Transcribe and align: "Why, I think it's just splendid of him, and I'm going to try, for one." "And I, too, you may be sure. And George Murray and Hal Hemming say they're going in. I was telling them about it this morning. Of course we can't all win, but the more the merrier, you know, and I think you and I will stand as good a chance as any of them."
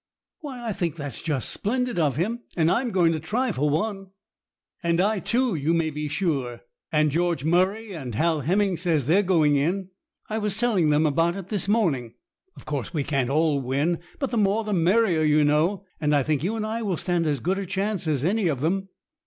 "Why, 0.39 0.67
I 0.67 0.73
think 0.73 0.99
it's 0.99 1.21
just 1.21 1.51
splendid 1.51 1.99
of 1.99 2.15
him, 2.15 2.39
and 2.57 2.71
I'm 2.71 2.89
going 2.89 3.11
to 3.11 3.19
try, 3.19 3.51
for 3.51 3.69
one." 3.69 4.07
"And 4.81 4.99
I, 4.99 5.19
too, 5.19 5.53
you 5.53 5.75
may 5.75 5.91
be 5.91 6.07
sure. 6.07 6.61
And 6.91 7.11
George 7.11 7.45
Murray 7.45 7.93
and 7.93 8.15
Hal 8.15 8.41
Hemming 8.41 8.77
say 8.77 8.97
they're 8.97 9.21
going 9.21 9.57
in. 9.57 9.89
I 10.27 10.39
was 10.39 10.57
telling 10.57 10.89
them 10.89 11.05
about 11.05 11.35
it 11.35 11.49
this 11.49 11.67
morning. 11.67 12.15
Of 12.55 12.65
course 12.65 12.95
we 12.95 13.03
can't 13.03 13.29
all 13.29 13.61
win, 13.61 13.99
but 14.17 14.31
the 14.31 14.39
more 14.39 14.63
the 14.63 14.73
merrier, 14.73 15.21
you 15.21 15.43
know, 15.43 15.85
and 15.99 16.15
I 16.15 16.23
think 16.23 16.43
you 16.43 16.55
and 16.55 16.65
I 16.65 16.81
will 16.81 16.97
stand 16.97 17.27
as 17.27 17.39
good 17.39 17.59
a 17.59 17.65
chance 17.67 18.07
as 18.07 18.23
any 18.23 18.47
of 18.47 18.61
them." 18.61 18.89